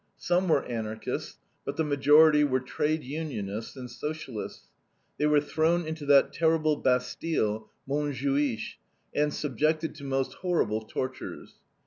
Some 0.17 0.47
were 0.47 0.65
Anarchists, 0.65 1.37
but 1.63 1.77
the 1.77 1.83
majority 1.83 2.43
were 2.43 2.59
trade 2.59 3.03
unionists 3.03 3.75
and 3.75 3.87
Socialists. 3.87 4.65
They 5.19 5.27
were 5.27 5.39
thrown 5.39 5.85
into 5.85 6.07
that 6.07 6.33
terrible 6.33 6.75
bastille, 6.77 7.69
Montjuich, 7.85 8.79
and 9.13 9.31
subjected 9.31 9.93
to 9.93 10.03
most 10.03 10.33
horrible 10.41 10.81
tortures. 10.85 11.53